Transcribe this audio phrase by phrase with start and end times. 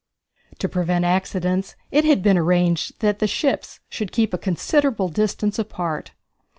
[0.57, 5.59] To prevent accidents, it had been arranged that the ships should keep a considerable distance
[5.59, 6.13] apart.